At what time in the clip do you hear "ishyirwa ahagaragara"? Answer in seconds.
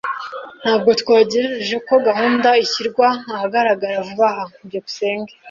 2.65-3.97